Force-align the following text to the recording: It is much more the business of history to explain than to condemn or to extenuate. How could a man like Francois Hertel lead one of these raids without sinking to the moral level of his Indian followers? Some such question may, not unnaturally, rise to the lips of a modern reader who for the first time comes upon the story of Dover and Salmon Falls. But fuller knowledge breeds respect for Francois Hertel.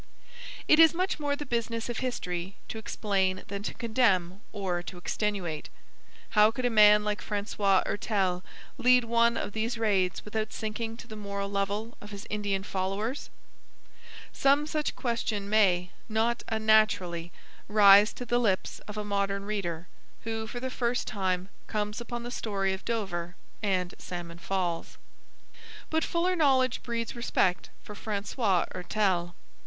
It 0.67 0.79
is 0.79 0.95
much 0.95 1.19
more 1.19 1.35
the 1.35 1.45
business 1.45 1.87
of 1.87 1.99
history 1.99 2.55
to 2.69 2.79
explain 2.79 3.43
than 3.49 3.61
to 3.61 3.75
condemn 3.75 4.41
or 4.51 4.81
to 4.81 4.97
extenuate. 4.97 5.69
How 6.31 6.49
could 6.49 6.65
a 6.65 6.71
man 6.71 7.03
like 7.03 7.21
Francois 7.21 7.83
Hertel 7.85 8.43
lead 8.79 9.03
one 9.03 9.37
of 9.37 9.51
these 9.53 9.77
raids 9.77 10.25
without 10.25 10.53
sinking 10.53 10.97
to 10.97 11.07
the 11.07 11.15
moral 11.15 11.51
level 11.51 11.95
of 12.01 12.09
his 12.09 12.25
Indian 12.31 12.63
followers? 12.63 13.29
Some 14.33 14.65
such 14.65 14.95
question 14.95 15.47
may, 15.47 15.91
not 16.09 16.41
unnaturally, 16.47 17.31
rise 17.67 18.11
to 18.13 18.25
the 18.25 18.39
lips 18.39 18.79
of 18.87 18.97
a 18.97 19.05
modern 19.05 19.45
reader 19.45 19.87
who 20.21 20.47
for 20.47 20.59
the 20.59 20.71
first 20.71 21.05
time 21.07 21.47
comes 21.67 22.01
upon 22.01 22.23
the 22.23 22.31
story 22.31 22.73
of 22.73 22.83
Dover 22.85 23.35
and 23.61 23.93
Salmon 23.99 24.39
Falls. 24.39 24.97
But 25.91 26.03
fuller 26.03 26.35
knowledge 26.35 26.81
breeds 26.81 27.15
respect 27.15 27.69
for 27.83 27.93
Francois 27.93 28.65
Hertel. 28.73 29.35